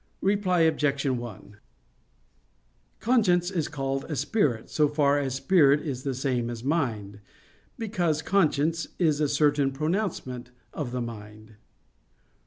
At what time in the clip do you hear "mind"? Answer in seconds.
6.63-7.19, 11.01-11.53